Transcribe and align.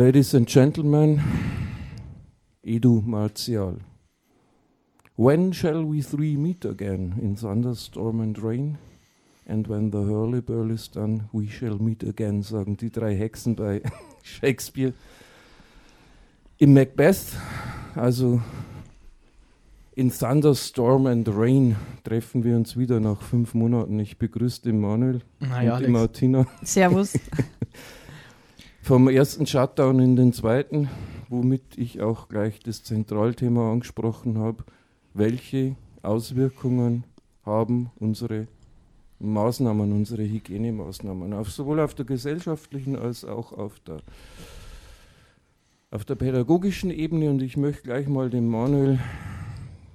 Ladies 0.00 0.32
and 0.32 0.48
gentlemen, 0.48 1.20
Edu 2.64 3.02
Martial. 3.04 3.80
When 5.14 5.52
shall 5.52 5.84
we 5.84 6.00
three 6.00 6.38
meet 6.38 6.64
again 6.64 7.18
in 7.20 7.36
thunderstorm 7.36 8.22
and 8.22 8.38
rain? 8.38 8.78
And 9.46 9.66
when 9.66 9.90
the 9.90 9.98
hurly-burly 10.00 10.76
is 10.76 10.88
done, 10.88 11.28
we 11.34 11.48
shall 11.48 11.76
meet 11.78 12.02
again, 12.02 12.40
sagen 12.42 12.78
die 12.78 12.88
drei 12.88 13.14
Hexen 13.14 13.56
bei 13.56 13.82
Shakespeare. 14.22 14.94
Im 16.56 16.72
Macbeth, 16.72 17.36
also 17.94 18.40
in 19.94 20.10
Thunderstorm 20.10 21.08
and 21.08 21.28
Rain, 21.28 21.76
treffen 22.04 22.42
wir 22.42 22.56
uns 22.56 22.74
wieder 22.78 23.00
nach 23.00 23.20
fünf 23.20 23.52
Monaten. 23.52 23.98
Ich 23.98 24.16
begrüße 24.16 24.62
den 24.62 24.80
Manuel 24.80 25.20
Naja, 25.40 25.74
und 25.74 25.80
die 25.80 25.84
Alex. 25.84 25.90
Martina. 25.90 26.46
Servus. 26.62 27.18
Vom 28.90 29.06
ersten 29.06 29.46
Shutdown 29.46 30.00
in 30.00 30.16
den 30.16 30.32
zweiten, 30.32 30.90
womit 31.28 31.78
ich 31.78 32.00
auch 32.00 32.26
gleich 32.26 32.58
das 32.58 32.82
Zentralthema 32.82 33.70
angesprochen 33.70 34.36
habe. 34.36 34.64
Welche 35.14 35.76
Auswirkungen 36.02 37.04
haben 37.46 37.92
unsere 38.00 38.48
Maßnahmen, 39.20 39.92
unsere 39.92 40.24
Hygienemaßnahmen, 40.24 41.34
auf, 41.34 41.52
sowohl 41.52 41.78
auf 41.78 41.94
der 41.94 42.04
gesellschaftlichen 42.04 42.96
als 42.96 43.24
auch 43.24 43.52
auf 43.52 43.78
der, 43.78 43.98
auf 45.92 46.04
der 46.04 46.16
pädagogischen 46.16 46.90
Ebene? 46.90 47.30
Und 47.30 47.42
ich 47.42 47.56
möchte 47.56 47.84
gleich 47.84 48.08
mal 48.08 48.28
dem 48.28 48.48
Manuel, 48.48 48.98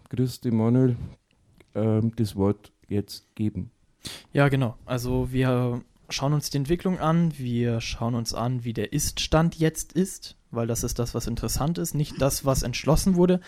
dich 0.09 0.53
Manuel, 0.53 0.95
ähm, 1.73 2.13
das 2.15 2.37
Wort 2.37 2.71
jetzt 2.87 3.35
geben. 3.35 3.71
Ja, 4.31 4.47
genau. 4.47 4.77
Also 4.85 5.33
wir 5.33 5.81
schauen 6.09 6.33
uns 6.33 6.49
die 6.49 6.57
Entwicklung 6.57 6.99
an, 6.99 7.37
wir 7.37 7.81
schauen 7.81 8.15
uns 8.15 8.33
an, 8.33 8.63
wie 8.63 8.73
der 8.73 8.93
Ist-Stand 8.93 9.55
jetzt 9.55 9.93
ist, 9.93 10.35
weil 10.51 10.67
das 10.67 10.83
ist 10.83 10.99
das, 10.99 11.13
was 11.13 11.27
interessant 11.27 11.77
ist, 11.77 11.93
nicht 11.93 12.21
das, 12.21 12.45
was 12.45 12.63
entschlossen 12.63 13.15
wurde, 13.15 13.41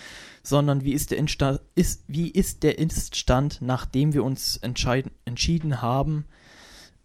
sondern 0.44 0.84
wie 0.84 0.94
ist 0.94 1.12
der 1.12 1.18
Insta 1.18 1.60
ist, 1.76 2.04
wie 2.08 2.30
ist 2.30 2.64
der 2.64 2.80
Ist-Stand, 2.80 3.60
nachdem 3.62 4.14
wir 4.14 4.24
uns 4.24 4.58
entschieden 4.58 5.82
haben, 5.82 6.26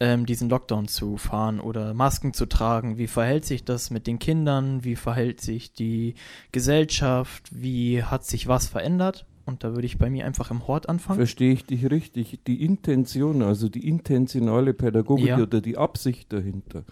ähm, 0.00 0.26
diesen 0.26 0.48
Lockdown 0.48 0.88
zu 0.88 1.16
fahren 1.16 1.60
oder 1.60 1.94
Masken 1.94 2.34
zu 2.34 2.46
tragen. 2.46 2.98
Wie 2.98 3.06
verhält 3.06 3.44
sich 3.44 3.64
das 3.64 3.90
mit 3.90 4.08
den 4.08 4.18
Kindern? 4.18 4.82
Wie 4.82 4.96
verhält 4.96 5.40
sich 5.40 5.74
die 5.74 6.14
Gesellschaft? 6.50 7.48
Wie 7.52 8.02
hat 8.02 8.24
sich 8.24 8.48
was 8.48 8.66
verändert? 8.66 9.26
Und 9.44 9.64
da 9.64 9.74
würde 9.74 9.86
ich 9.86 9.98
bei 9.98 10.08
mir 10.10 10.24
einfach 10.26 10.50
im 10.50 10.66
Hort 10.68 10.88
anfangen. 10.88 11.18
Verstehe 11.18 11.52
ich 11.52 11.64
dich 11.64 11.90
richtig? 11.90 12.38
Die 12.46 12.64
Intention, 12.64 13.42
also 13.42 13.68
die 13.68 13.88
intentionale 13.88 14.72
Pädagogik 14.74 15.26
Ja. 15.26 15.38
oder 15.38 15.60
die 15.60 15.76
Absicht 15.76 16.32
dahinter, 16.32 16.84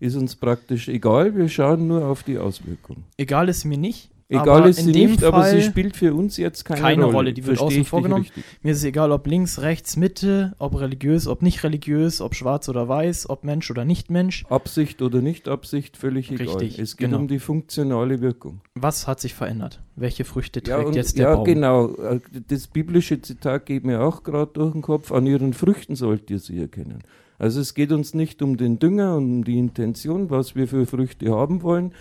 ist 0.00 0.16
uns 0.16 0.36
praktisch 0.36 0.88
egal. 0.88 1.36
Wir 1.36 1.48
schauen 1.48 1.86
nur 1.88 2.06
auf 2.06 2.22
die 2.22 2.38
Auswirkung. 2.38 3.04
Egal 3.16 3.48
ist 3.48 3.64
mir 3.64 3.78
nicht. 3.78 4.10
Egal 4.30 4.48
aber 4.60 4.68
ist 4.68 4.84
sie 4.84 4.92
nicht, 4.92 5.20
Fall, 5.20 5.28
aber 5.28 5.44
sie 5.44 5.62
spielt 5.62 5.96
für 5.96 6.12
uns 6.12 6.36
jetzt 6.36 6.64
keine, 6.66 6.80
keine 6.82 7.04
Rolle. 7.04 7.14
Rolle, 7.16 7.32
die 7.32 7.46
wird 7.46 7.56
Verstehe 7.56 7.66
außen 7.66 7.76
ich 7.78 7.82
dich 7.84 7.88
vor 7.88 8.02
genommen. 8.02 8.22
richtig? 8.24 8.44
Mir 8.62 8.72
ist 8.72 8.78
es 8.78 8.84
egal, 8.84 9.10
ob 9.10 9.26
links, 9.26 9.60
rechts, 9.62 9.96
Mitte, 9.96 10.54
ob 10.58 10.78
religiös, 10.78 11.26
ob 11.26 11.40
nicht 11.40 11.64
religiös, 11.64 12.20
ob 12.20 12.34
schwarz 12.34 12.68
oder 12.68 12.88
weiß, 12.88 13.30
ob 13.30 13.44
Mensch 13.44 13.70
oder 13.70 13.86
nicht 13.86 14.10
Mensch. 14.10 14.44
Absicht 14.50 15.00
oder 15.00 15.22
Nicht-Absicht, 15.22 15.96
völlig 15.96 16.30
egal. 16.30 16.46
Richtig, 16.58 16.78
Es 16.78 16.98
geht 16.98 17.06
genau. 17.08 17.20
um 17.20 17.28
die 17.28 17.38
funktionale 17.38 18.20
Wirkung. 18.20 18.60
Was 18.74 19.06
hat 19.06 19.18
sich 19.20 19.32
verändert? 19.32 19.80
Welche 19.96 20.24
Früchte 20.26 20.60
Ja, 20.66 20.76
trägt 20.76 20.88
und, 20.88 20.94
jetzt 20.96 21.16
der 21.16 21.28
ja 21.30 21.34
Baum? 21.36 21.44
genau. 21.44 21.94
Äh, 21.94 22.20
Das 22.48 22.66
biblische 22.66 23.22
Zitat 23.22 23.64
geht 23.64 23.84
mir 23.84 24.02
auch 24.02 24.24
gerade 24.24 24.50
durch 24.52 24.72
den 24.72 24.82
Kopf. 24.82 25.10
An 25.10 25.26
ihren 25.26 25.54
Früchten 25.54 25.96
sollt 25.96 26.30
ihr 26.30 26.38
sie 26.38 26.58
erkennen. 26.60 26.98
Also 27.38 27.60
es 27.60 27.72
geht 27.72 27.92
uns 27.92 28.12
nicht 28.12 28.42
um 28.42 28.56
den 28.58 28.78
Dünger 28.78 29.16
und 29.16 29.24
um 29.24 29.44
die 29.44 29.58
Intention, 29.58 30.28
was 30.28 30.54
wir 30.54 30.68
für 30.68 30.84
Früchte 30.86 31.30
haben 31.30 31.62
wollen, 31.62 31.92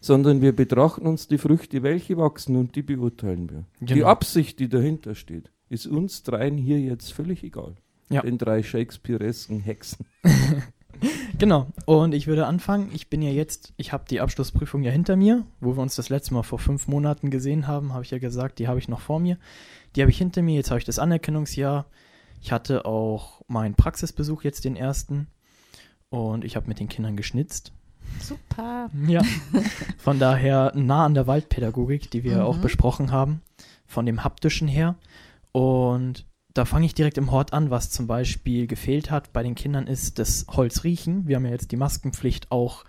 sondern 0.00 0.40
wir 0.40 0.54
betrachten 0.54 1.06
uns 1.06 1.28
die 1.28 1.38
Früchte, 1.38 1.82
welche 1.82 2.16
wachsen 2.16 2.56
und 2.56 2.76
die 2.76 2.82
beurteilen 2.82 3.50
wir. 3.50 3.64
Die 3.80 3.94
Genau. 3.94 4.06
Absicht, 4.06 4.58
die 4.58 4.68
dahinter 4.68 5.14
steht, 5.14 5.50
ist 5.68 5.86
uns 5.86 6.22
dreien 6.22 6.58
hier 6.58 6.80
jetzt 6.80 7.12
völlig 7.12 7.42
egal. 7.42 7.74
Ja. 8.08 8.22
Den 8.22 8.38
drei 8.38 8.62
Shakespearesken 8.62 9.60
Hexen. 9.60 10.06
Genau. 11.38 11.66
Und 11.84 12.14
ich 12.14 12.26
würde 12.26 12.46
anfangen. 12.46 12.90
Ich 12.94 13.10
bin 13.10 13.20
ja 13.20 13.30
jetzt, 13.30 13.74
ich 13.76 13.92
habe 13.92 14.04
die 14.08 14.20
Abschlussprüfung 14.20 14.82
ja 14.82 14.90
hinter 14.90 15.16
mir, 15.16 15.44
wo 15.60 15.76
wir 15.76 15.82
uns 15.82 15.94
das 15.94 16.08
letzte 16.08 16.34
Mal 16.34 16.42
vor 16.42 16.58
fünf 16.58 16.88
Monaten 16.88 17.30
gesehen 17.30 17.66
haben, 17.66 17.92
habe 17.92 18.04
ich 18.04 18.10
ja 18.10 18.18
gesagt, 18.18 18.58
die 18.58 18.68
habe 18.68 18.78
ich 18.78 18.88
noch 18.88 19.00
vor 19.00 19.20
mir. 19.20 19.36
Die 19.94 20.00
habe 20.00 20.10
ich 20.10 20.18
hinter 20.18 20.42
mir. 20.42 20.54
Jetzt 20.54 20.70
habe 20.70 20.78
ich 20.78 20.86
das 20.86 20.98
Anerkennungsjahr. 20.98 21.86
Ich 22.40 22.52
hatte 22.52 22.86
auch 22.86 23.42
meinen 23.48 23.74
Praxisbesuch 23.74 24.42
jetzt 24.42 24.64
den 24.64 24.76
ersten. 24.76 25.26
Und 26.08 26.44
ich 26.44 26.56
habe 26.56 26.68
mit 26.68 26.80
den 26.80 26.88
Kindern 26.88 27.16
geschnitzt. 27.16 27.72
Super. 28.20 28.90
Ja. 29.06 29.22
Von 29.98 30.18
daher 30.18 30.72
nah 30.74 31.04
an 31.04 31.14
der 31.14 31.26
Waldpädagogik, 31.26 32.10
die 32.10 32.24
wir 32.24 32.36
Mhm. 32.36 32.42
auch 32.42 32.58
besprochen 32.58 33.12
haben, 33.12 33.42
von 33.86 34.06
dem 34.06 34.24
haptischen 34.24 34.68
her. 34.68 34.96
Und 35.52 36.26
da 36.54 36.64
fange 36.64 36.86
ich 36.86 36.94
direkt 36.94 37.18
im 37.18 37.30
Hort 37.30 37.52
an, 37.52 37.70
was 37.70 37.90
zum 37.90 38.06
Beispiel 38.06 38.66
gefehlt 38.66 39.10
hat 39.10 39.32
bei 39.32 39.42
den 39.42 39.54
Kindern 39.54 39.86
ist 39.86 40.18
das 40.18 40.46
Holzriechen. 40.48 41.28
Wir 41.28 41.36
haben 41.36 41.44
ja 41.44 41.52
jetzt 41.52 41.70
die 41.70 41.76
Maskenpflicht 41.76 42.50
auch 42.50 42.84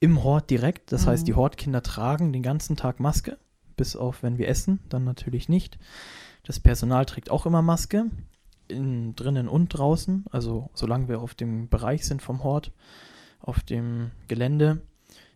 im 0.00 0.22
Hort 0.24 0.50
direkt. 0.50 0.92
Das 0.92 1.06
heißt, 1.06 1.22
Mhm. 1.22 1.26
die 1.26 1.34
Hortkinder 1.34 1.82
tragen 1.82 2.32
den 2.32 2.42
ganzen 2.42 2.76
Tag 2.76 2.98
Maske, 3.00 3.38
bis 3.76 3.94
auf 3.96 4.22
wenn 4.22 4.38
wir 4.38 4.48
essen, 4.48 4.80
dann 4.88 5.04
natürlich 5.04 5.48
nicht. 5.48 5.78
Das 6.44 6.58
Personal 6.58 7.04
trägt 7.06 7.30
auch 7.30 7.44
immer 7.46 7.62
Maske, 7.62 8.06
in, 8.68 9.14
drinnen 9.16 9.48
und 9.48 9.68
draußen, 9.68 10.24
also 10.30 10.70
solange 10.74 11.08
wir 11.08 11.20
auf 11.20 11.34
dem 11.34 11.68
Bereich 11.68 12.06
sind 12.06 12.22
vom 12.22 12.42
Hort, 12.44 12.72
auf 13.40 13.60
dem 13.62 14.10
Gelände, 14.28 14.82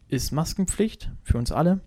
ist 0.09 0.33
Maskenpflicht 0.33 1.11
für 1.23 1.39
uns 1.39 1.53
alle. 1.53 1.81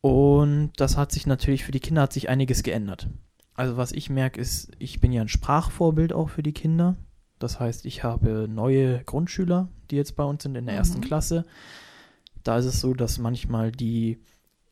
Und 0.00 0.72
das 0.76 0.96
hat 0.96 1.12
sich 1.12 1.26
natürlich 1.26 1.64
für 1.64 1.72
die 1.72 1.80
Kinder 1.80 2.02
hat 2.02 2.12
sich 2.12 2.28
einiges 2.28 2.62
geändert. 2.62 3.08
Also 3.54 3.76
was 3.76 3.92
ich 3.92 4.10
merke 4.10 4.40
ist, 4.40 4.70
ich 4.78 5.00
bin 5.00 5.12
ja 5.12 5.22
ein 5.22 5.28
Sprachvorbild 5.28 6.12
auch 6.12 6.28
für 6.28 6.42
die 6.42 6.52
Kinder. 6.52 6.96
Das 7.38 7.60
heißt, 7.60 7.86
ich 7.86 8.02
habe 8.04 8.46
neue 8.48 9.02
Grundschüler, 9.04 9.68
die 9.90 9.96
jetzt 9.96 10.16
bei 10.16 10.24
uns 10.24 10.42
sind 10.42 10.56
in 10.56 10.66
der 10.66 10.74
ersten 10.74 10.98
Mhm. 10.98 11.04
Klasse. 11.04 11.44
Da 12.42 12.58
ist 12.58 12.66
es 12.66 12.80
so, 12.80 12.94
dass 12.94 13.18
manchmal 13.18 13.72
die, 13.72 14.18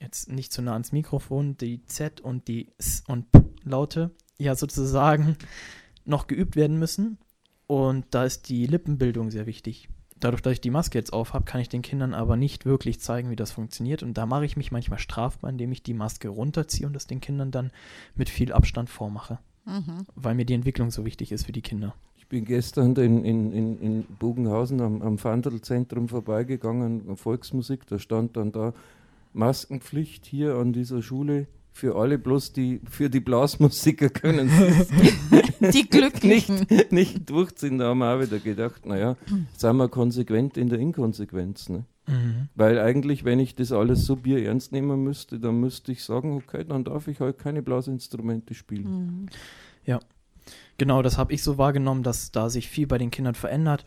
jetzt 0.00 0.28
nicht 0.30 0.52
zu 0.52 0.62
nah 0.62 0.72
ans 0.72 0.92
Mikrofon, 0.92 1.56
die 1.56 1.84
Z 1.86 2.20
und 2.20 2.48
die 2.48 2.68
S 2.78 3.02
und 3.06 3.30
P 3.32 3.40
Laute 3.64 4.10
ja 4.38 4.54
sozusagen 4.56 5.36
noch 6.04 6.26
geübt 6.26 6.56
werden 6.56 6.78
müssen. 6.78 7.18
Und 7.66 8.06
da 8.10 8.24
ist 8.24 8.48
die 8.48 8.66
Lippenbildung 8.66 9.30
sehr 9.30 9.46
wichtig. 9.46 9.88
Dadurch, 10.22 10.40
dass 10.40 10.52
ich 10.52 10.60
die 10.60 10.70
Maske 10.70 10.96
jetzt 10.96 11.12
auf 11.12 11.32
habe, 11.32 11.44
kann 11.44 11.60
ich 11.60 11.68
den 11.68 11.82
Kindern 11.82 12.14
aber 12.14 12.36
nicht 12.36 12.64
wirklich 12.64 13.00
zeigen, 13.00 13.30
wie 13.30 13.36
das 13.36 13.50
funktioniert. 13.50 14.04
Und 14.04 14.16
da 14.16 14.24
mache 14.24 14.44
ich 14.44 14.56
mich 14.56 14.70
manchmal 14.70 15.00
strafbar, 15.00 15.50
indem 15.50 15.72
ich 15.72 15.82
die 15.82 15.94
Maske 15.94 16.28
runterziehe 16.28 16.86
und 16.86 16.92
das 16.92 17.08
den 17.08 17.20
Kindern 17.20 17.50
dann 17.50 17.72
mit 18.14 18.28
viel 18.28 18.52
Abstand 18.52 18.88
vormache. 18.88 19.40
Mhm. 19.64 20.06
Weil 20.14 20.36
mir 20.36 20.44
die 20.44 20.54
Entwicklung 20.54 20.92
so 20.92 21.04
wichtig 21.04 21.32
ist 21.32 21.46
für 21.46 21.52
die 21.52 21.60
Kinder. 21.60 21.96
Ich 22.18 22.28
bin 22.28 22.44
gestern 22.44 22.94
in, 22.94 23.24
in, 23.24 23.52
in, 23.52 23.80
in 23.80 24.04
Bogenhausen 24.20 24.80
am, 24.80 25.02
am 25.02 25.22
Vandalzentrum 25.22 26.08
vorbeigegangen, 26.08 27.16
Volksmusik, 27.16 27.84
da 27.88 27.98
stand 27.98 28.36
dann 28.36 28.52
da 28.52 28.74
Maskenpflicht 29.32 30.24
hier 30.24 30.54
an 30.54 30.72
dieser 30.72 31.02
Schule 31.02 31.48
für 31.72 31.96
alle, 31.96 32.18
bloß 32.18 32.52
die 32.52 32.80
für 32.88 33.08
die 33.10 33.20
Blasmusiker 33.20 34.08
können 34.10 34.48
sie 34.48 35.42
Die 35.72 35.88
Glücklichen. 35.88 36.66
nicht, 36.70 36.92
nicht 36.92 37.30
durchziehen. 37.30 37.78
Da 37.78 37.90
haben 37.90 37.98
wir 37.98 38.16
auch 38.16 38.20
wieder 38.20 38.38
gedacht, 38.38 38.84
naja, 38.84 39.16
sind 39.56 39.76
wir 39.76 39.88
konsequent 39.88 40.56
in 40.56 40.68
der 40.68 40.80
Inkonsequenz. 40.80 41.68
Ne? 41.68 41.84
Weil 42.56 42.80
eigentlich, 42.80 43.24
wenn 43.24 43.38
ich 43.38 43.54
das 43.54 43.70
alles 43.70 44.04
so 44.04 44.16
bier 44.16 44.44
ernst 44.44 44.72
nehmen 44.72 45.04
müsste, 45.04 45.38
dann 45.38 45.60
müsste 45.60 45.92
ich 45.92 46.02
sagen, 46.02 46.36
okay, 46.36 46.64
dann 46.68 46.82
darf 46.82 47.06
ich 47.06 47.20
halt 47.20 47.38
keine 47.38 47.62
Blasinstrumente 47.62 48.54
spielen. 48.54 48.86
Mhm. 48.86 49.28
Genau, 50.78 51.02
das 51.02 51.18
habe 51.18 51.32
ich 51.32 51.42
so 51.42 51.58
wahrgenommen, 51.58 52.02
dass 52.02 52.32
da 52.32 52.50
sich 52.50 52.68
viel 52.68 52.86
bei 52.86 52.98
den 52.98 53.10
Kindern 53.10 53.34
verändert. 53.34 53.84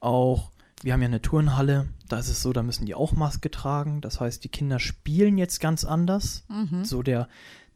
Auch, 0.00 0.50
wir 0.82 0.92
haben 0.92 1.02
ja 1.02 1.06
eine 1.08 1.22
Turnhalle, 1.22 1.88
da 2.08 2.18
ist 2.18 2.28
es 2.28 2.42
so, 2.42 2.52
da 2.52 2.62
müssen 2.62 2.86
die 2.86 2.94
auch 2.94 3.12
Maske 3.12 3.50
tragen. 3.50 4.00
Das 4.00 4.20
heißt, 4.20 4.42
die 4.44 4.48
Kinder 4.48 4.78
spielen 4.78 5.38
jetzt 5.38 5.60
ganz 5.60 5.84
anders. 5.84 6.44
Mhm. 6.48 6.84
So 6.84 7.02
der, 7.02 7.28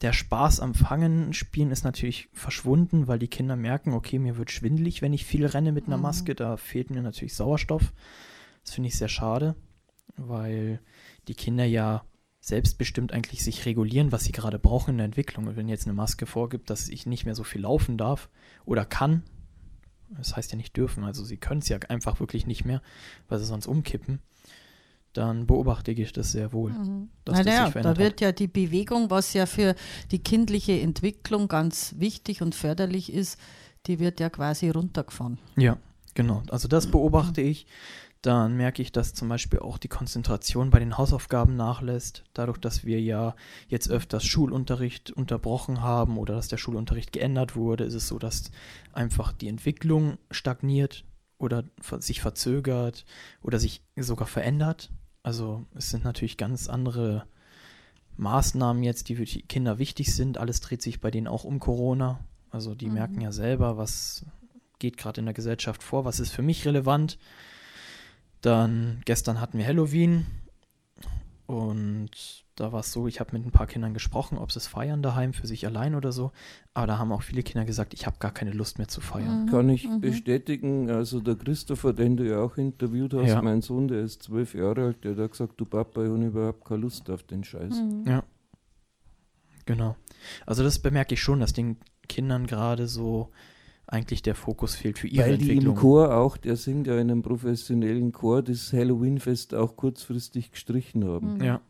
der 0.02 0.12
Spaß 0.12 0.60
am 0.60 0.74
Fangen, 0.74 1.32
Spielen 1.32 1.70
ist 1.70 1.84
natürlich 1.84 2.28
verschwunden, 2.32 3.06
weil 3.06 3.18
die 3.18 3.28
Kinder 3.28 3.56
merken, 3.56 3.92
okay, 3.92 4.18
mir 4.18 4.36
wird 4.36 4.50
schwindelig, 4.50 5.02
wenn 5.02 5.12
ich 5.12 5.24
viel 5.24 5.46
renne 5.46 5.72
mit 5.72 5.86
einer 5.86 5.96
Mhm. 5.96 6.02
Maske. 6.02 6.34
Da 6.34 6.56
fehlt 6.56 6.90
mir 6.90 7.02
natürlich 7.02 7.34
Sauerstoff. 7.34 7.92
Das 8.64 8.74
finde 8.74 8.88
ich 8.88 8.98
sehr 8.98 9.08
schade, 9.08 9.54
weil 10.16 10.80
die 11.28 11.34
Kinder 11.34 11.64
ja 11.64 12.04
selbstbestimmt 12.40 13.12
eigentlich 13.12 13.42
sich 13.42 13.66
regulieren, 13.66 14.12
was 14.12 14.24
sie 14.24 14.32
gerade 14.32 14.58
brauchen 14.58 14.90
in 14.90 14.96
der 14.98 15.06
Entwicklung. 15.06 15.46
Und 15.46 15.56
wenn 15.56 15.68
jetzt 15.68 15.86
eine 15.86 15.94
Maske 15.94 16.26
vorgibt, 16.26 16.70
dass 16.70 16.88
ich 16.88 17.06
nicht 17.06 17.24
mehr 17.24 17.34
so 17.34 17.44
viel 17.44 17.62
laufen 17.62 17.96
darf 17.98 18.28
oder 18.64 18.84
kann, 18.84 19.22
das 20.10 20.36
heißt 20.36 20.52
ja 20.52 20.56
nicht 20.56 20.76
dürfen, 20.76 21.04
also 21.04 21.24
sie 21.24 21.36
können 21.36 21.60
es 21.60 21.68
ja 21.68 21.78
einfach 21.88 22.20
wirklich 22.20 22.46
nicht 22.46 22.64
mehr, 22.64 22.82
weil 23.28 23.38
sie 23.38 23.44
sonst 23.44 23.66
umkippen, 23.66 24.20
dann 25.12 25.46
beobachte 25.46 25.92
ich 25.92 26.12
das 26.12 26.32
sehr 26.32 26.52
wohl. 26.52 26.72
Mhm. 26.72 27.08
dass 27.24 27.38
das 27.38 27.46
Naja, 27.46 27.70
sich 27.70 27.82
da 27.82 27.96
wird 27.96 28.20
ja 28.20 28.32
die 28.32 28.48
Bewegung, 28.48 29.10
was 29.10 29.32
ja 29.32 29.46
für 29.46 29.74
die 30.10 30.18
kindliche 30.18 30.80
Entwicklung 30.80 31.48
ganz 31.48 31.94
wichtig 31.98 32.42
und 32.42 32.54
förderlich 32.54 33.12
ist, 33.12 33.38
die 33.86 33.98
wird 33.98 34.20
ja 34.20 34.30
quasi 34.30 34.68
runtergefahren. 34.68 35.38
Ja, 35.56 35.78
genau. 36.14 36.42
Also 36.50 36.68
das 36.68 36.90
beobachte 36.90 37.40
ich, 37.40 37.66
dann 38.22 38.56
merke 38.56 38.82
ich, 38.82 38.92
dass 38.92 39.14
zum 39.14 39.28
Beispiel 39.28 39.60
auch 39.60 39.78
die 39.78 39.88
Konzentration 39.88 40.70
bei 40.70 40.78
den 40.78 40.98
Hausaufgaben 40.98 41.56
nachlässt, 41.56 42.24
dadurch, 42.34 42.58
dass 42.58 42.84
wir 42.84 43.00
ja 43.00 43.36
jetzt 43.68 43.88
öfters 43.88 44.24
Schulunterricht 44.24 45.10
unterbrochen 45.10 45.82
haben 45.82 46.18
oder 46.18 46.34
dass 46.34 46.48
der 46.48 46.56
Schulunterricht 46.56 47.12
geändert 47.12 47.54
wurde, 47.56 47.84
ist 47.84 47.94
es 47.94 48.08
so, 48.08 48.18
dass 48.18 48.50
einfach 48.92 49.32
die 49.32 49.48
Entwicklung 49.48 50.18
stagniert 50.30 51.04
oder 51.38 51.64
sich 51.98 52.20
verzögert 52.20 53.04
oder 53.42 53.58
sich 53.58 53.82
sogar 53.96 54.26
verändert. 54.26 54.90
Also 55.22 55.66
es 55.74 55.90
sind 55.90 56.04
natürlich 56.04 56.36
ganz 56.36 56.68
andere 56.68 57.26
Maßnahmen 58.16 58.82
jetzt, 58.82 59.08
die 59.08 59.16
für 59.16 59.24
die 59.24 59.42
Kinder 59.42 59.78
wichtig 59.78 60.14
sind. 60.14 60.38
Alles 60.38 60.60
dreht 60.60 60.82
sich 60.82 61.00
bei 61.00 61.10
denen 61.10 61.26
auch 61.28 61.44
um 61.44 61.60
Corona. 61.60 62.20
Also 62.50 62.74
die 62.74 62.86
mhm. 62.86 62.94
merken 62.94 63.20
ja 63.20 63.32
selber, 63.32 63.76
was 63.76 64.24
geht 64.78 64.96
gerade 64.96 65.20
in 65.20 65.26
der 65.26 65.34
Gesellschaft 65.34 65.82
vor, 65.82 66.04
was 66.04 66.20
ist 66.20 66.30
für 66.30 66.42
mich 66.42 66.66
relevant 66.66 67.18
dann 68.46 69.02
gestern 69.04 69.40
hatten 69.40 69.58
wir 69.58 69.66
Halloween 69.66 70.24
und 71.46 72.44
da 72.54 72.72
war 72.72 72.80
es 72.80 72.90
so, 72.90 73.06
ich 73.06 73.20
habe 73.20 73.36
mit 73.36 73.44
ein 73.44 73.50
paar 73.50 73.66
Kindern 73.66 73.92
gesprochen, 73.92 74.38
ob 74.38 74.50
sie 74.50 74.58
es 74.58 74.66
feiern 74.66 75.02
daheim 75.02 75.34
für 75.34 75.46
sich 75.46 75.66
allein 75.66 75.94
oder 75.94 76.10
so. 76.10 76.32
Aber 76.72 76.86
da 76.86 76.98
haben 76.98 77.12
auch 77.12 77.22
viele 77.22 77.42
Kinder 77.42 77.66
gesagt, 77.66 77.92
ich 77.92 78.06
habe 78.06 78.16
gar 78.18 78.32
keine 78.32 78.52
Lust 78.52 78.78
mehr 78.78 78.88
zu 78.88 79.02
feiern. 79.02 79.44
Mhm. 79.44 79.50
Kann 79.50 79.68
ich 79.68 79.86
mhm. 79.86 80.00
bestätigen, 80.00 80.90
also 80.90 81.20
der 81.20 81.34
Christopher, 81.34 81.92
den 81.92 82.16
du 82.16 82.26
ja 82.26 82.38
auch 82.38 82.56
interviewt 82.56 83.12
hast, 83.14 83.28
ja. 83.28 83.42
mein 83.42 83.60
Sohn, 83.60 83.88
der 83.88 84.00
ist 84.00 84.22
zwölf 84.22 84.54
Jahre 84.54 84.86
alt, 84.86 85.04
der 85.04 85.16
hat 85.16 85.32
gesagt, 85.32 85.60
du 85.60 85.66
Papa, 85.66 86.02
ich 86.02 86.08
habe 86.08 86.24
überhaupt 86.24 86.64
keine 86.64 86.80
Lust 86.80 87.10
auf 87.10 87.24
den 87.24 87.44
Scheiß. 87.44 87.74
Mhm. 87.74 88.04
Ja. 88.06 88.24
Genau. 89.66 89.96
Also 90.46 90.62
das 90.62 90.78
bemerke 90.78 91.14
ich 91.14 91.20
schon, 91.20 91.40
dass 91.40 91.52
den 91.52 91.76
Kindern 92.08 92.46
gerade 92.46 92.86
so 92.86 93.30
eigentlich 93.86 94.22
der 94.22 94.34
Fokus 94.34 94.74
fehlt 94.74 94.98
für 94.98 95.06
ihre 95.06 95.26
Weil 95.26 95.34
Entwicklung. 95.34 95.56
Weil 95.58 95.62
die 95.62 95.68
im 95.68 95.74
Chor 95.76 96.16
auch, 96.16 96.36
der 96.36 96.56
singt 96.56 96.86
ja 96.86 96.94
in 96.94 97.10
einem 97.10 97.22
professionellen 97.22 98.12
Chor, 98.12 98.42
das 98.42 98.72
Halloween-Fest 98.72 99.54
auch 99.54 99.76
kurzfristig 99.76 100.50
gestrichen 100.50 101.04
haben. 101.04 101.34
Mhm. 101.34 101.44
Ja. 101.44 101.60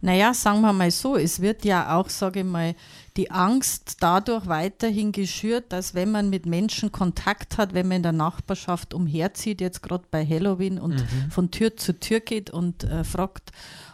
Naja, 0.00 0.32
sagen 0.32 0.60
wir 0.60 0.72
mal 0.72 0.90
so, 0.90 1.16
es 1.16 1.40
wird 1.40 1.64
ja 1.64 1.96
auch, 1.96 2.08
sage 2.08 2.40
ich 2.40 2.46
mal, 2.46 2.74
die 3.16 3.30
Angst 3.30 3.96
dadurch 4.00 4.46
weiterhin 4.46 5.10
geschürt, 5.10 5.72
dass 5.72 5.94
wenn 5.94 6.12
man 6.12 6.30
mit 6.30 6.46
Menschen 6.46 6.92
Kontakt 6.92 7.58
hat, 7.58 7.74
wenn 7.74 7.88
man 7.88 7.98
in 7.98 8.02
der 8.02 8.12
Nachbarschaft 8.12 8.94
umherzieht, 8.94 9.60
jetzt 9.60 9.82
gerade 9.82 10.04
bei 10.10 10.24
Halloween 10.24 10.78
und 10.78 10.94
mhm. 10.94 11.30
von 11.30 11.50
Tür 11.50 11.76
zu 11.76 11.98
Tür 11.98 12.20
geht 12.20 12.50
und 12.50 12.84
äh, 12.84 13.04
fragt, 13.04 13.50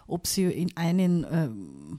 ob 0.06 0.26
sie 0.26 0.44
in 0.44 0.76
einen 0.76 1.24
äh, 1.24 1.48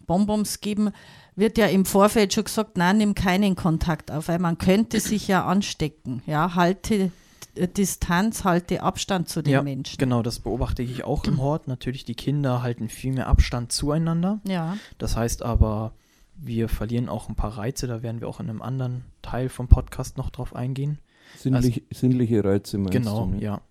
Bonbons 0.06 0.62
geben, 0.62 0.92
wird 1.36 1.58
ja 1.58 1.68
im 1.68 1.86
Vorfeld 1.86 2.34
schon 2.34 2.44
gesagt, 2.44 2.78
nein, 2.78 2.98
nimm 2.98 3.16
keinen 3.16 3.56
Kontakt 3.56 4.12
auf, 4.12 4.28
weil 4.28 4.40
man 4.40 4.58
könnte 4.58 5.00
sich 5.00 5.28
ja 5.28 5.46
anstecken. 5.46 6.22
Ja, 6.26 6.56
halte 6.56 7.12
Distanz, 7.56 8.44
halte 8.44 8.82
Abstand 8.82 9.30
zu 9.30 9.42
den 9.44 9.54
ja, 9.54 9.62
Menschen. 9.62 9.98
Genau, 9.98 10.24
das 10.24 10.40
beobachte 10.40 10.82
ich 10.82 11.04
auch 11.04 11.24
im 11.26 11.40
Hort. 11.40 11.68
Natürlich, 11.68 12.04
die 12.04 12.16
Kinder 12.16 12.64
halten 12.64 12.90
viel 12.90 13.14
mehr 13.14 13.28
Abstand 13.28 13.72
zueinander. 13.72 14.40
Ja. 14.48 14.78
Das 14.98 15.16
heißt 15.16 15.44
aber, 15.44 15.94
wir 16.36 16.68
verlieren 16.68 17.10
auch 17.10 17.30
ein 17.30 17.36
paar 17.36 17.58
Reize, 17.58 17.88
da 17.88 18.02
werden 18.02 18.22
wir 18.22 18.28
auch 18.28 18.40
in 18.40 18.50
einem 18.50 18.62
anderen 18.62 19.04
Teil 19.22 19.50
vom 19.50 19.68
Podcast 19.68 20.18
noch 20.18 20.32
drauf 20.32 20.56
eingehen. 20.56 20.98
Sinnlich, 21.38 21.84
also, 21.90 22.00
sinnliche 22.00 22.44
Reize 22.44 22.78
meinst 22.78 22.94
genau, 22.94 23.26
du? 23.26 23.32
Genau, 23.32 23.42
ja. 23.42 23.62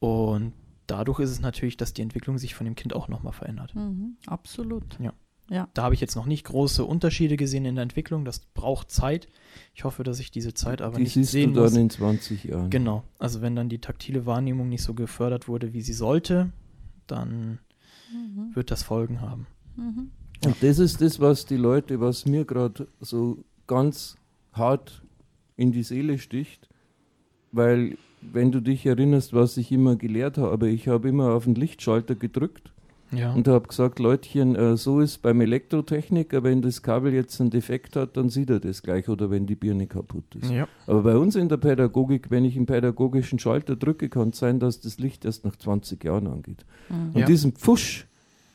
Und 0.00 0.52
dadurch 0.86 1.20
ist 1.20 1.30
es 1.30 1.40
natürlich, 1.40 1.76
dass 1.76 1.92
die 1.92 2.02
Entwicklung 2.02 2.38
sich 2.38 2.54
von 2.54 2.64
dem 2.64 2.74
Kind 2.74 2.94
auch 2.94 3.08
nochmal 3.08 3.32
verändert. 3.32 3.74
Mhm, 3.74 4.16
absolut. 4.26 4.98
Ja. 5.00 5.12
Ja. 5.52 5.68
Da 5.74 5.82
habe 5.82 5.94
ich 5.94 6.00
jetzt 6.00 6.16
noch 6.16 6.24
nicht 6.24 6.44
große 6.44 6.82
Unterschiede 6.82 7.36
gesehen 7.36 7.66
in 7.66 7.74
der 7.74 7.82
Entwicklung. 7.82 8.24
Das 8.24 8.38
braucht 8.38 8.90
Zeit. 8.90 9.28
Ich 9.74 9.84
hoffe, 9.84 10.02
dass 10.02 10.18
ich 10.18 10.30
diese 10.30 10.54
Zeit 10.54 10.80
aber 10.80 10.96
die 10.96 11.02
nicht 11.02 11.12
siehst 11.12 11.32
sehen 11.32 11.52
du 11.52 11.60
dann 11.60 11.72
muss. 11.72 11.76
in 11.76 11.90
20 11.90 12.44
Jahren. 12.44 12.70
Genau. 12.70 13.04
Also 13.18 13.42
wenn 13.42 13.54
dann 13.54 13.68
die 13.68 13.78
taktile 13.78 14.24
Wahrnehmung 14.24 14.70
nicht 14.70 14.82
so 14.82 14.94
gefördert 14.94 15.48
wurde, 15.48 15.74
wie 15.74 15.82
sie 15.82 15.92
sollte, 15.92 16.52
dann 17.06 17.58
mhm. 18.10 18.54
wird 18.54 18.70
das 18.70 18.82
Folgen 18.82 19.20
haben. 19.20 19.46
Mhm. 19.76 20.10
Und 20.42 20.56
das 20.62 20.78
ist 20.78 21.02
das, 21.02 21.20
was 21.20 21.44
die 21.44 21.58
Leute, 21.58 22.00
was 22.00 22.24
mir 22.24 22.46
gerade 22.46 22.88
so 23.00 23.44
ganz 23.66 24.16
hart 24.52 25.02
in 25.56 25.70
die 25.70 25.82
Seele 25.82 26.18
sticht, 26.18 26.70
weil 27.52 27.98
wenn 28.22 28.52
du 28.52 28.60
dich 28.60 28.86
erinnerst, 28.86 29.34
was 29.34 29.58
ich 29.58 29.70
immer 29.70 29.96
gelehrt 29.96 30.38
habe, 30.38 30.70
ich 30.70 30.88
habe 30.88 31.10
immer 31.10 31.32
auf 31.32 31.44
den 31.44 31.56
Lichtschalter 31.56 32.14
gedrückt 32.14 32.72
ja. 33.12 33.32
Und 33.32 33.46
habe 33.46 33.68
gesagt, 33.68 33.98
Leutchen, 33.98 34.56
äh, 34.56 34.76
so 34.76 35.00
ist 35.00 35.22
beim 35.22 35.40
Elektrotechniker, 35.40 36.42
wenn 36.42 36.62
das 36.62 36.82
Kabel 36.82 37.12
jetzt 37.12 37.40
einen 37.40 37.50
Defekt 37.50 37.94
hat, 37.96 38.16
dann 38.16 38.30
sieht 38.30 38.50
er 38.50 38.60
das 38.60 38.82
gleich 38.82 39.08
oder 39.08 39.30
wenn 39.30 39.46
die 39.46 39.54
Birne 39.54 39.86
kaputt 39.86 40.34
ist. 40.40 40.50
Ja. 40.50 40.66
Aber 40.86 41.02
bei 41.02 41.16
uns 41.16 41.36
in 41.36 41.48
der 41.48 41.58
Pädagogik, 41.58 42.30
wenn 42.30 42.44
ich 42.44 42.56
einen 42.56 42.66
pädagogischen 42.66 43.38
Schalter 43.38 43.76
drücke, 43.76 44.08
kann 44.08 44.30
es 44.30 44.38
sein, 44.38 44.60
dass 44.60 44.80
das 44.80 44.98
Licht 44.98 45.24
erst 45.24 45.44
nach 45.44 45.56
20 45.56 46.02
Jahren 46.02 46.26
angeht. 46.26 46.64
Mhm. 46.88 47.10
Und 47.12 47.20
ja. 47.20 47.26
diesen 47.26 47.52
Pfusch, 47.52 48.06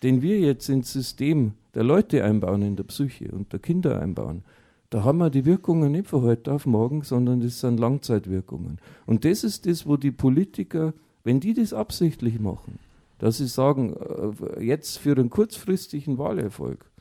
den 0.04 0.22
wir 0.22 0.40
jetzt 0.40 0.70
ins 0.70 0.92
System 0.92 1.54
der 1.76 1.84
Leute 1.84 2.24
einbauen, 2.24 2.62
in 2.64 2.76
der 2.76 2.84
Psyche 2.84 3.30
und 3.32 3.54
der 3.54 3.60
Kinder 3.60 4.02
einbauen, 4.02 4.44
da 4.90 5.04
haben 5.04 5.18
wir 5.18 5.30
die 5.30 5.46
Wirkungen 5.46 5.92
nicht 5.92 6.08
von 6.08 6.22
heute 6.22 6.54
auf 6.54 6.66
morgen, 6.66 7.04
sondern 7.04 7.42
das 7.42 7.60
sind 7.60 7.80
Langzeitwirkungen. 7.80 8.80
Und 9.06 9.26
das 9.26 9.44
ist 9.44 9.66
das, 9.66 9.86
wo 9.86 9.98
die 9.98 10.12
Politiker, 10.12 10.94
wenn 11.24 11.42
die 11.42 11.54
das 11.54 11.74
absichtlich 11.74 12.40
machen, 12.40 12.80
dass 13.18 13.38
sie 13.38 13.48
sagen, 13.48 13.96
äh, 13.96 14.64
jetzt 14.64 14.98
für 15.00 15.12
einen 15.12 15.30
kurzfristigen 15.30 16.18
Wahlerfolg 16.18 16.92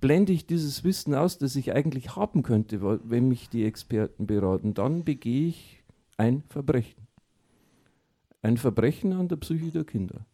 blende 0.00 0.32
ich 0.32 0.46
dieses 0.46 0.82
Wissen 0.82 1.14
aus, 1.14 1.38
das 1.38 1.56
ich 1.56 1.72
eigentlich 1.72 2.16
haben 2.16 2.42
könnte, 2.42 2.80
wenn 2.82 3.28
mich 3.28 3.48
die 3.48 3.64
Experten 3.64 4.26
beraten, 4.26 4.74
dann 4.74 5.04
begehe 5.04 5.48
ich 5.48 5.82
ein 6.16 6.42
Verbrechen. 6.48 7.06
Ein 8.42 8.56
Verbrechen 8.56 9.12
an 9.12 9.28
der 9.28 9.36
Psyche 9.36 9.70
der 9.70 9.84
Kinder. 9.84 10.24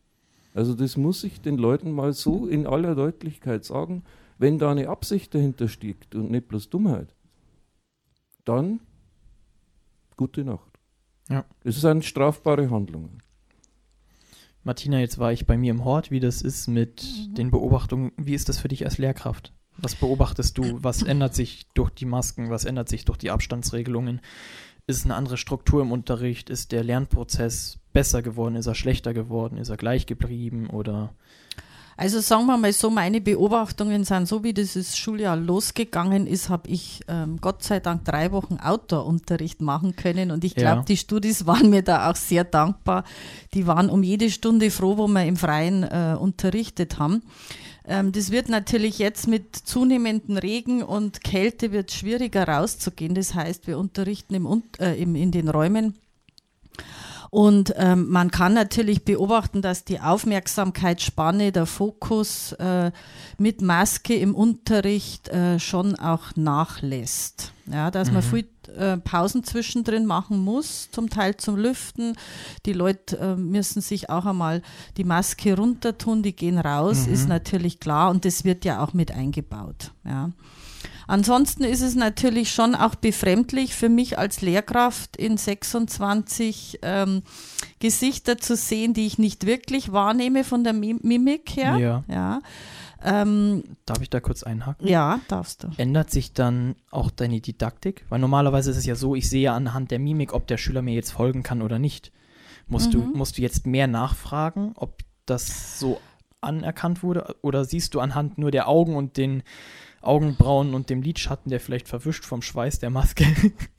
Also 0.55 0.75
das 0.75 0.97
muss 0.97 1.25
ich 1.25 1.41
den 1.41 1.59
Leuten 1.59 1.91
mal 1.91 2.13
so 2.13 2.47
in 2.47 2.67
aller 2.67 2.95
Deutlichkeit 2.95 3.65
sagen, 3.65 4.05
wenn 4.39 4.59
da 4.59 4.71
eine 4.71 4.89
Absicht 4.89 5.35
dahinter 5.35 5.69
steckt 5.69 6.15
und 6.15 6.31
nicht 6.31 6.49
bloß 6.49 6.71
Dummheit, 6.71 7.15
dann 8.45 8.81
gute 10.17 10.45
Nacht. 10.45 10.79
Ja. 11.29 11.45
Das 11.65 11.81
sind 11.81 12.05
strafbare 12.05 12.71
Handlungen. 12.71 13.19
Martina, 14.67 14.99
jetzt 14.99 15.19
war 15.19 15.33
ich 15.33 15.47
bei 15.47 15.57
mir 15.57 15.71
im 15.71 15.85
Hort, 15.85 16.11
wie 16.11 16.19
das 16.19 16.43
ist 16.43 16.67
mit 16.67 17.05
mhm. 17.05 17.35
den 17.37 17.51
Beobachtungen. 17.53 18.11
Wie 18.17 18.35
ist 18.35 18.49
das 18.49 18.59
für 18.59 18.67
dich 18.67 18.85
als 18.85 18.99
Lehrkraft? 18.99 19.53
Was 19.77 19.95
beobachtest 19.95 20.59
du? 20.59 20.83
Was 20.83 21.05
ändert 21.05 21.37
sich 21.37 21.69
durch 21.75 21.91
die 21.91 22.05
Masken? 22.05 22.51
Was 22.51 22.65
ändert 22.65 22.89
sich 22.89 23.05
durch 23.05 23.17
die 23.17 23.31
Abstandsregelungen? 23.31 24.21
Ist 24.89 25.05
eine 25.05 25.15
andere 25.15 25.37
Struktur 25.37 25.83
im 25.83 25.93
Unterricht? 25.93 26.51
Ist 26.51 26.73
der 26.73 26.83
Lernprozess 26.83 27.79
besser 27.93 28.23
geworden? 28.23 28.57
Ist 28.57 28.67
er 28.67 28.75
schlechter 28.75 29.15
geworden? 29.15 29.57
Ist 29.57 29.69
er 29.69 29.77
gleich 29.77 30.05
geblieben? 30.05 30.69
Oder 30.69 31.15
also 31.97 32.21
sagen 32.21 32.47
wir 32.47 32.59
mal 32.59 32.73
so, 32.73 32.91
meine 32.91 33.23
Beobachtungen 33.23 34.05
sind 34.05 34.29
so, 34.29 34.45
wie 34.45 34.53
dieses 34.53 34.99
Schuljahr 34.99 35.37
losgegangen 35.37 36.27
ist, 36.27 36.51
habe 36.51 36.69
ich 36.69 37.01
ähm, 37.09 37.39
Gott 37.41 37.63
sei 37.63 37.81
Dank 37.81 38.05
drei 38.05 38.33
Wochen 38.33 38.59
Outdoor-Unterricht 38.63 39.63
machen 39.63 39.97
können 39.97 40.31
und 40.31 40.45
ich 40.45 40.55
glaube, 40.55 40.81
ja. 40.81 40.85
die 40.85 40.97
Studis 40.99 41.47
waren 41.47 41.71
mir 41.71 41.83
da 41.83 42.11
auch 42.11 42.17
sehr 42.17 42.45
dankbar. 42.45 43.05
Die 43.55 43.67
waren 43.67 43.89
um 43.89 44.03
jede 44.03 44.31
Stunde 44.31 44.71
froh, 44.71 44.99
wo 44.99 45.07
wir 45.07 45.25
im 45.25 45.37
Freien 45.37 45.85
äh, 45.85 46.17
unterrichtet 46.21 46.99
haben. 46.99 47.23
Ähm, 47.87 48.13
das 48.13 48.31
wird 48.31 48.51
natürlich 48.51 48.99
jetzt 48.99 49.27
mit 49.27 49.57
zunehmendem 49.57 50.37
Regen 50.37 50.83
und 50.83 51.25
Kälte 51.25 51.73
wird 51.73 51.93
schwieriger 51.93 52.47
rauszugehen. 52.47 53.15
Das 53.15 53.35
heißt, 53.35 53.67
wir 53.67 53.79
unterrichten 53.79 54.35
im, 54.35 54.63
äh, 54.79 55.01
im, 55.01 55.15
in 55.15 55.31
den 55.31 55.49
Räumen 55.49 55.95
und 57.37 57.75
ähm, 57.77 58.09
man 58.09 58.31
kann 58.31 58.55
natürlich 58.55 59.05
beobachten, 59.05 59.61
dass 59.61 59.85
die 59.85 60.01
Aufmerksamkeitsspanne, 60.01 61.53
der 61.53 61.67
Fokus 61.67 62.53
äh, 62.53 62.93
mit 63.37 63.61
Maske 63.61 64.15
im 64.15 64.35
Unterricht 64.35 65.29
äh, 65.29 65.61
schon 65.61 65.97
auch 65.97 66.35
nachlässt. 66.35 67.53
Ja, 67.71 67.91
dass 67.91 68.09
mhm. 68.09 68.15
man 68.15 68.23
viel 68.23 68.49
äh, 68.75 68.97
Pausen 68.97 69.45
zwischendrin 69.45 70.07
machen 70.07 70.39
muss, 70.39 70.91
zum 70.93 71.11
Teil 71.11 71.37
zum 71.37 71.57
Lüften. 71.57 72.17
Die 72.65 72.73
Leute 72.73 73.19
äh, 73.19 73.37
müssen 73.37 73.83
sich 73.83 74.09
auch 74.09 74.25
einmal 74.25 74.63
die 74.97 75.05
Maske 75.05 75.55
runter 75.55 75.99
tun, 75.99 76.23
die 76.23 76.35
gehen 76.35 76.57
raus, 76.57 77.07
mhm. 77.07 77.13
ist 77.13 77.29
natürlich 77.29 77.81
klar 77.81 78.09
und 78.09 78.25
das 78.25 78.45
wird 78.45 78.65
ja 78.65 78.83
auch 78.83 78.95
mit 78.95 79.13
eingebaut. 79.13 79.93
Ja. 80.07 80.31
Ansonsten 81.07 81.65
ist 81.65 81.83
es 81.83 81.95
natürlich 81.95 82.51
schon 82.51 82.75
auch 82.75 82.95
befremdlich 82.95 83.75
für 83.75 83.89
mich 83.89 84.19
als 84.19 84.41
Lehrkraft 84.41 85.17
in 85.17 85.37
26 85.37 86.81
ähm, 86.83 87.23
Gesichter 87.79 88.39
zu 88.39 88.57
sehen, 88.57 88.95
die 88.95 89.07
ich 89.07 89.19
nicht 89.19 89.47
wirklich 89.47 89.93
wahrnehme 89.93 90.45
von 90.45 90.65
der 90.65 90.73
Mimik 90.73 91.57
her. 91.57 91.77
Ja. 91.77 92.05
ja. 92.09 92.41
Ähm, 93.03 93.63
Darf 93.85 94.01
ich 94.01 94.11
da 94.11 94.21
kurz 94.21 94.43
einhaken? 94.43 94.89
Ja, 94.89 95.21
darfst 95.29 95.63
du. 95.63 95.69
Ändert 95.77 96.11
sich 96.11 96.33
dann 96.33 96.75
auch 96.91 97.11
deine 97.11 97.41
Didaktik? 97.41 98.05
Weil 98.09 98.19
normalerweise 98.19 98.71
ist 98.71 98.79
es 98.79 98.87
ja 98.87 98.97
so, 98.97 99.15
ich 99.15 99.29
sehe 99.29 99.53
anhand 99.53 99.91
der 99.91 99.99
Mimik, 99.99 100.33
ob 100.33 100.47
der 100.47 100.57
Schüler 100.57 100.83
mir 100.83 100.95
jetzt 100.95 101.13
folgen 101.13 101.43
kann 101.43 101.63
oder 101.63 101.79
nicht. 101.79 102.13
Musst, 102.67 102.89
mhm. 102.89 103.13
du, 103.13 103.19
musst 103.19 103.39
du 103.39 103.43
jetzt 103.43 103.67
mehr 103.67 103.87
nachfragen, 103.87 104.73
ob 104.75 105.03
das 105.25 105.79
so 105.79 106.01
anerkannt 106.41 107.03
wurde? 107.03 107.37
Oder 107.43 107.65
siehst 107.65 107.95
du 107.95 108.01
anhand 108.01 108.39
nur 108.39 108.51
der 108.51 108.69
Augen 108.69 108.97
und 108.97 109.17
den 109.17 109.43
Augenbrauen 110.07 110.75
und 110.75 110.91
dem 110.91 111.03
Lidschatten, 111.03 111.51
der 111.51 111.61
vielleicht 111.61 111.89
verwischt 111.89 112.25
vom 112.25 112.43
Schweiß 112.43 112.79
der 112.79 112.91
Maske, 112.91 113.25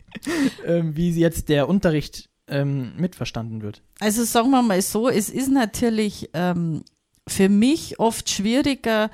ähm, 0.66 0.96
wie 0.96 1.12
jetzt 1.12 1.50
der 1.50 1.68
Unterricht 1.68 2.30
ähm, 2.48 2.94
mitverstanden 2.98 3.62
wird. 3.62 3.82
Also 4.00 4.24
sagen 4.24 4.52
wir 4.52 4.62
mal 4.62 4.82
so, 4.82 5.10
es 5.10 5.30
ist 5.30 5.50
natürlich 5.50 6.30
ähm, 6.34 6.84
für 7.28 7.50
mich 7.50 8.00
oft 8.00 8.30
schwieriger, 8.30 9.10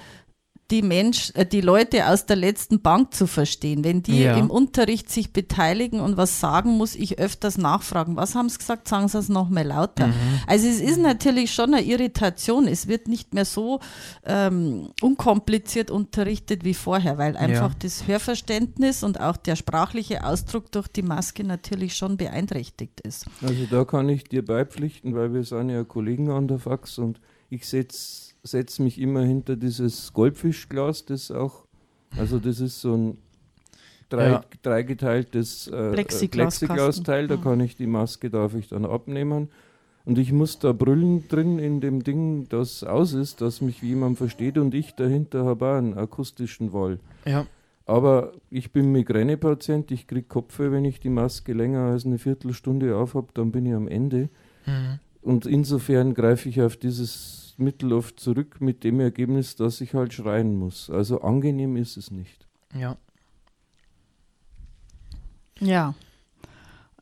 die 0.74 0.82
Mensch, 0.82 1.32
äh, 1.36 1.46
die 1.46 1.62
Leute 1.62 2.08
aus 2.08 2.25
der 2.25 2.36
letzten 2.36 2.82
Bank 2.82 3.13
zu 3.13 3.27
verstehen. 3.27 3.84
Wenn 3.84 4.01
die 4.01 4.24
ja. 4.24 4.36
im 4.36 4.50
Unterricht 4.50 5.08
sich 5.10 5.32
beteiligen 5.32 6.00
und 6.00 6.18
was 6.18 6.39
sagen, 6.39 6.77
muss 6.77 6.96
ich 6.96 7.20
öfters 7.20 7.60
nachfragen. 7.60 8.15
Was 8.15 8.34
haben 8.34 8.50
sie 8.50 8.58
gesagt? 8.58 8.88
Sagen 8.88 9.08
sie 9.08 9.20
es 9.20 9.30
nochmal 9.30 9.68
lauter. 9.68 10.08
Mhm. 10.08 10.13
Also 10.48 10.68
es 10.68 10.82
ist 10.82 10.98
natürlich 10.98 11.53
schon 11.53 11.75
eine 11.75 11.86
Irritation. 11.86 12.68
Es 12.68 12.88
wird 12.88 13.08
nicht 13.08 13.36
mehr 13.36 13.46
so 13.46 13.82
ähm, 14.25 14.89
unkompliziert 15.00 15.92
unterrichtet 15.92 16.63
wie 16.63 16.74
vorher, 16.74 17.20
weil 17.20 17.38
einfach 17.38 17.72
ja. 17.72 17.77
das 17.80 18.08
Hörverständnis 18.08 19.03
und 19.03 19.20
auch 19.20 19.38
der 19.38 19.56
sprachliche 19.56 20.25
Ausdruck 20.25 20.72
durch 20.72 20.88
die 20.88 21.03
Maske 21.03 21.44
natürlich 21.44 21.96
schon 21.96 22.18
beeinträchtigt 22.18 23.00
ist. 23.01 23.27
Also 23.44 23.68
da 23.70 23.86
kann 23.86 24.10
ich 24.10 24.24
dir 24.24 24.44
beipflichten, 24.44 25.13
weil 25.13 25.34
wir 25.36 25.44
sind 25.44 25.70
ja 25.70 25.84
Kollegen 25.84 26.32
an 26.32 26.48
der 26.48 26.58
Fax 26.58 26.98
und 26.98 27.20
ich 27.51 27.68
setze 27.68 28.32
setze 28.43 28.83
mich 28.83 29.00
immer 29.00 29.23
hinter 29.23 29.55
dieses 29.55 30.13
Goldfischglas, 30.13 31.05
das 31.05 31.31
auch, 31.31 31.65
also 32.17 32.39
das 32.39 32.59
ist 32.59 32.81
so 32.81 32.95
ein 32.95 33.17
drei, 34.09 34.29
ja. 34.29 34.43
dreigeteiltes 34.62 35.67
äh, 35.67 35.91
Plexiglasteil, 35.91 37.27
da 37.27 37.38
kann 37.38 37.59
ich 37.62 37.75
die 37.75 37.88
Maske, 37.88 38.29
darf 38.29 38.53
ich 38.53 38.67
dann 38.67 38.85
abnehmen. 38.85 39.50
Und 40.05 40.17
ich 40.17 40.33
muss 40.33 40.59
da 40.59 40.73
brüllen 40.73 41.29
drin 41.29 41.59
in 41.59 41.79
dem 41.79 42.03
Ding, 42.03 42.50
das 42.50 42.83
aus 42.83 43.13
ist, 43.13 43.39
dass 43.39 43.62
mich 43.62 43.81
jemand 43.81 44.17
versteht 44.17 44.57
und 44.57 44.73
ich 44.73 44.95
dahinter 44.95 45.45
habe 45.45 45.65
auch 45.65 45.77
einen 45.77 45.97
akustischen 45.97 46.73
Wall. 46.73 47.00
Ja. 47.25 47.47
Aber 47.85 48.33
ich 48.50 48.71
bin 48.71 48.91
Migränepatient, 48.91 49.91
ich 49.91 50.07
kriege 50.07 50.27
Kopfweh, 50.27 50.71
wenn 50.71 50.85
ich 50.85 51.00
die 51.00 51.09
Maske 51.09 51.53
länger 51.53 51.91
als 51.91 52.05
eine 52.05 52.17
Viertelstunde 52.17 52.95
aufhab, 52.97 53.33
dann 53.33 53.51
bin 53.51 53.65
ich 53.65 53.73
am 53.73 53.88
Ende. 53.88 54.29
Mhm. 54.65 55.00
Und 55.24 55.46
insofern 55.46 56.13
greife 56.13 56.50
ich 56.50 56.62
auf 56.62 56.75
dieses 56.75 57.56
Mittel 57.58 57.94
oft 57.94 58.20
zurück 58.20 58.60
mit 58.60 58.84
dem 58.84 59.00
Ergebnis, 59.00 59.56
dass 59.56 59.80
ich 59.80 59.94
halt 59.94 60.13
schreien 60.13 60.58
muss. 60.58 60.89
Also 60.89 61.22
angenehm 61.22 61.77
ist 61.77 61.98
es 61.98 62.12
nicht. 62.12 62.48
Ja. 62.77 62.98
Ja. 65.60 65.94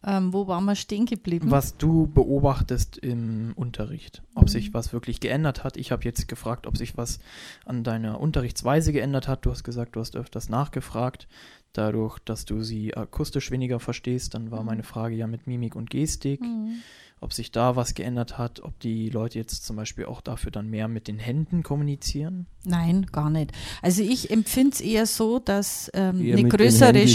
Ähm, 0.04 0.34
wo 0.34 0.48
waren 0.48 0.66
wir 0.66 0.76
stehen 0.76 1.06
geblieben? 1.06 1.52
Was 1.52 1.78
du 1.78 2.08
beobachtest 2.08 2.98
im 2.98 3.54
Unterricht, 3.56 4.24
ob 4.34 4.44
mhm. 4.44 4.48
sich 4.48 4.74
was 4.74 4.94
wirklich 4.94 5.20
geändert 5.20 5.64
hat. 5.64 5.78
Ich 5.78 5.92
habe 5.92 6.04
jetzt 6.04 6.28
gefragt, 6.28 6.66
ob 6.66 6.76
sich 6.76 6.98
was 6.98 7.20
an 7.66 7.84
deiner 7.84 8.20
Unterrichtsweise 8.20 8.94
geändert 8.94 9.28
hat. 9.28 9.46
Du 9.46 9.52
hast 9.52 9.64
gesagt, 9.64 9.96
du 9.96 10.00
hast 10.00 10.16
öfters 10.16 10.50
nachgefragt. 10.50 11.28
Dadurch, 11.74 12.20
dass 12.20 12.46
du 12.46 12.62
sie 12.64 12.96
akustisch 12.98 13.52
weniger 13.52 13.80
verstehst, 13.80 14.34
dann 14.34 14.52
war 14.52 14.62
mhm. 14.62 14.66
meine 14.68 14.84
Frage 14.84 15.16
ja 15.16 15.28
mit 15.28 15.48
Mimik 15.48 15.76
und 15.76 15.90
Gestik. 15.90 16.42
Mhm 16.42 16.82
ob 17.22 17.34
sich 17.34 17.52
da 17.52 17.76
was 17.76 17.94
geändert 17.94 18.40
hat, 18.40 18.62
ob 18.62 18.80
die 18.80 19.10
Leute 19.10 19.38
jetzt 19.38 19.64
zum 19.64 19.76
Beispiel 19.76 20.06
auch 20.06 20.22
dafür 20.22 20.52
dann 20.52 20.70
mehr 20.70 20.88
mit 20.88 21.08
den 21.08 21.20
Händen 21.20 21.62
kommunizieren? 21.62 22.48
Nein, 22.66 23.06
gar 23.12 23.30
nicht. 23.30 23.52
Also 23.84 24.02
ich 24.02 24.32
empfinde 24.32 24.72
es 24.74 24.82
eher 24.82 25.06
so, 25.06 25.38
dass 25.38 25.92
ähm, 25.94 26.20
eine, 26.20 26.50
größere, 26.50 27.06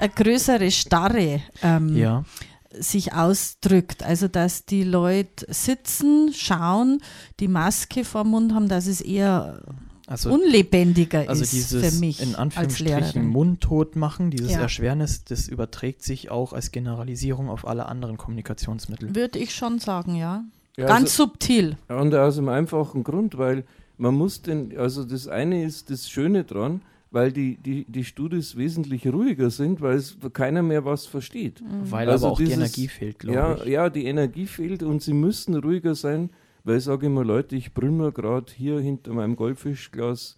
eine 0.00 0.12
größere 0.12 0.72
Starre 0.72 1.40
ähm, 1.62 1.96
ja. 1.96 2.24
sich 2.72 3.12
ausdrückt. 3.12 4.02
Also 4.02 4.26
dass 4.26 4.64
die 4.64 4.82
Leute 4.82 5.46
sitzen, 5.48 6.32
schauen, 6.34 7.00
die 7.38 7.48
Maske 7.48 8.04
vor 8.04 8.24
dem 8.24 8.32
Mund 8.32 8.54
haben, 8.54 8.68
dass 8.68 8.88
es 8.88 9.00
eher 9.00 9.62
also, 10.08 10.32
unlebendiger 10.32 11.28
also 11.28 11.42
ist 11.42 11.52
dieses 11.52 11.84
für 11.84 12.00
mich 12.00 12.22
in 12.22 12.34
Anführungsstrichen 12.34 13.26
mundtot 13.26 13.94
machen, 13.94 14.30
dieses 14.30 14.52
ja. 14.52 14.60
Erschwernis, 14.60 15.24
das 15.24 15.48
überträgt 15.48 16.02
sich 16.02 16.30
auch 16.30 16.54
als 16.54 16.72
Generalisierung 16.72 17.50
auf 17.50 17.68
alle 17.68 17.86
anderen 17.86 18.16
Kommunikationsmittel. 18.16 19.14
Würde 19.14 19.38
ich 19.38 19.54
schon 19.54 19.78
sagen, 19.78 20.14
ja. 20.16 20.44
ja 20.78 20.86
Ganz 20.86 21.10
also, 21.10 21.24
subtil. 21.24 21.76
Und 21.88 22.14
aus 22.14 22.38
einem 22.38 22.48
einfachen 22.48 23.04
Grund, 23.04 23.36
weil 23.36 23.64
man 23.98 24.14
muss 24.14 24.40
den, 24.40 24.76
also 24.78 25.04
das 25.04 25.28
eine 25.28 25.62
ist 25.62 25.90
das 25.90 26.08
Schöne 26.08 26.44
dran, 26.44 26.80
weil 27.10 27.30
die, 27.30 27.56
die, 27.56 27.84
die 27.86 28.04
Studis 28.04 28.56
wesentlich 28.56 29.06
ruhiger 29.06 29.50
sind, 29.50 29.82
weil 29.82 29.96
es 29.96 30.16
keiner 30.32 30.62
mehr 30.62 30.86
was 30.86 31.06
versteht. 31.06 31.60
Mhm. 31.60 31.90
Weil 31.90 32.08
also 32.08 32.26
aber 32.26 32.32
auch 32.32 32.38
dieses, 32.38 32.54
die 32.54 32.60
Energie 32.60 32.88
fehlt, 32.88 33.18
glaube 33.18 33.36
ja, 33.36 33.56
ich. 33.56 33.64
Ja, 33.66 33.90
die 33.90 34.06
Energie 34.06 34.46
fehlt 34.46 34.82
und 34.82 35.02
sie 35.02 35.14
müssen 35.14 35.54
ruhiger 35.54 35.94
sein, 35.94 36.30
weil 36.68 36.76
ich 36.76 36.84
sage 36.84 37.06
immer, 37.06 37.24
Leute, 37.24 37.56
ich 37.56 37.72
brülle 37.72 38.12
gerade 38.12 38.52
hier 38.52 38.78
hinter 38.78 39.14
meinem 39.14 39.36
Goldfischglas. 39.36 40.36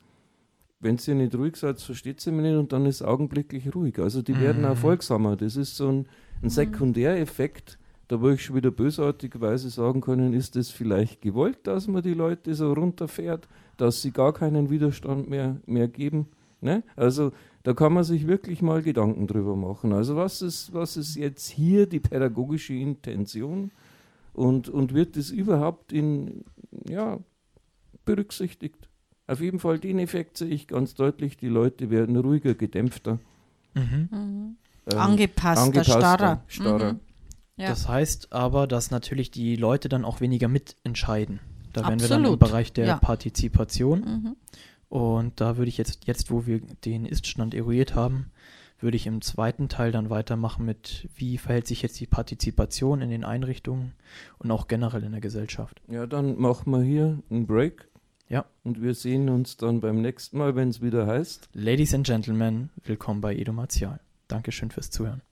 Wenn 0.78 0.96
ihr 1.04 1.14
nicht 1.16 1.34
ruhig 1.34 1.56
seid, 1.56 1.80
versteht 1.80 2.20
sie 2.20 2.30
mich 2.30 2.42
nicht 2.42 2.56
und 2.56 2.72
dann 2.72 2.86
ist 2.86 3.02
augenblicklich 3.02 3.74
ruhig. 3.74 3.98
Also 3.98 4.22
die 4.22 4.34
mhm. 4.34 4.40
werden 4.40 4.64
erfolgsamer. 4.64 5.36
Das 5.36 5.56
ist 5.56 5.76
so 5.76 5.88
ein, 5.88 5.98
ein 5.98 6.06
mhm. 6.42 6.48
Sekundäreffekt, 6.48 7.78
da 8.06 8.20
wo 8.20 8.28
ich 8.28 8.44
schon 8.44 8.54
wieder 8.54 8.70
bösartigerweise 8.70 9.70
sagen 9.70 10.00
können, 10.00 10.32
ist 10.32 10.54
es 10.54 10.70
vielleicht 10.70 11.20
gewollt, 11.20 11.58
dass 11.64 11.88
man 11.88 12.02
die 12.02 12.14
Leute 12.14 12.54
so 12.54 12.72
runterfährt, 12.72 13.48
dass 13.76 14.00
sie 14.00 14.12
gar 14.12 14.32
keinen 14.32 14.70
Widerstand 14.70 15.28
mehr, 15.28 15.56
mehr 15.66 15.88
geben. 15.88 16.28
Ne? 16.60 16.84
Also 16.94 17.32
da 17.64 17.74
kann 17.74 17.92
man 17.92 18.04
sich 18.04 18.28
wirklich 18.28 18.62
mal 18.62 18.82
Gedanken 18.82 19.26
drüber 19.26 19.56
machen. 19.56 19.92
Also 19.92 20.14
was 20.14 20.42
ist, 20.42 20.72
was 20.72 20.96
ist 20.96 21.16
jetzt 21.16 21.48
hier 21.48 21.86
die 21.86 22.00
pädagogische 22.00 22.74
Intention? 22.74 23.72
Und, 24.32 24.68
und 24.68 24.94
wird 24.94 25.16
das 25.16 25.30
überhaupt 25.30 25.92
in, 25.92 26.44
ja, 26.88 27.18
berücksichtigt? 28.04 28.88
Auf 29.26 29.40
jeden 29.40 29.60
Fall 29.60 29.78
den 29.78 29.98
Effekt 29.98 30.38
sehe 30.38 30.48
ich 30.48 30.66
ganz 30.66 30.94
deutlich, 30.94 31.36
die 31.36 31.48
Leute 31.48 31.90
werden 31.90 32.16
ruhiger, 32.16 32.54
gedämpfter. 32.54 33.18
Mhm. 33.74 34.08
Mhm. 34.10 34.56
Ähm, 34.90 34.98
angepasster, 34.98 35.64
angepasster, 35.64 35.98
starrer. 35.98 36.44
starrer. 36.48 36.92
Mhm. 36.94 37.00
Ja. 37.56 37.68
Das 37.68 37.88
heißt 37.88 38.32
aber, 38.32 38.66
dass 38.66 38.90
natürlich 38.90 39.30
die 39.30 39.56
Leute 39.56 39.88
dann 39.88 40.04
auch 40.04 40.20
weniger 40.20 40.48
mitentscheiden. 40.48 41.40
Da 41.72 41.82
Absolut. 41.82 42.00
wären 42.00 42.00
wir 42.00 42.08
dann 42.08 42.32
im 42.32 42.38
Bereich 42.38 42.72
der 42.72 42.86
ja. 42.86 42.96
Partizipation. 42.96 44.00
Mhm. 44.00 44.36
Und 44.88 45.40
da 45.40 45.56
würde 45.56 45.68
ich 45.68 45.78
jetzt, 45.78 46.06
jetzt 46.06 46.30
wo 46.30 46.46
wir 46.46 46.60
den 46.84 47.06
Iststand 47.06 47.54
eruiert 47.54 47.94
haben, 47.94 48.32
würde 48.82 48.96
ich 48.96 49.06
im 49.06 49.20
zweiten 49.20 49.68
Teil 49.68 49.92
dann 49.92 50.10
weitermachen 50.10 50.64
mit, 50.64 51.08
wie 51.14 51.38
verhält 51.38 51.66
sich 51.66 51.82
jetzt 51.82 52.00
die 52.00 52.06
Partizipation 52.06 53.02
in 53.02 53.10
den 53.10 53.24
Einrichtungen 53.24 53.92
und 54.38 54.50
auch 54.50 54.68
generell 54.68 55.04
in 55.04 55.12
der 55.12 55.20
Gesellschaft. 55.20 55.80
Ja, 55.88 56.06
dann 56.06 56.38
machen 56.38 56.72
wir 56.72 56.82
hier 56.82 57.18
einen 57.30 57.46
Break. 57.46 57.88
Ja. 58.28 58.44
Und 58.62 58.80
wir 58.80 58.94
sehen 58.94 59.28
uns 59.28 59.56
dann 59.56 59.80
beim 59.80 60.00
nächsten 60.00 60.38
Mal, 60.38 60.54
wenn 60.54 60.68
es 60.68 60.80
wieder 60.80 61.06
heißt. 61.06 61.48
Ladies 61.52 61.94
and 61.94 62.06
Gentlemen, 62.06 62.70
willkommen 62.84 63.20
bei 63.20 63.34
Edo 63.34 63.52
Martial. 63.52 64.00
Dankeschön 64.28 64.70
fürs 64.70 64.90
Zuhören. 64.90 65.22